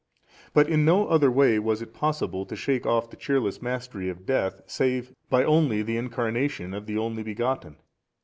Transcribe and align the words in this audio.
But 0.55 0.67
in 0.67 0.83
no 0.83 1.05
other 1.07 1.29
way 1.29 1.59
was 1.59 1.79
it 1.83 1.93
possible 1.93 2.43
to 2.47 2.55
shake 2.55 2.87
off 2.87 3.11
the 3.11 3.15
cheerless 3.15 3.61
mastery 3.61 4.09
of 4.09 4.25
death 4.25 4.59
save 4.65 5.11
by 5.29 5.43
only 5.43 5.83
the 5.83 5.95
Incarnation 5.97 6.73
of 6.73 6.87
the 6.87 6.97
Only 6.97 7.21
Begotten. 7.21 7.75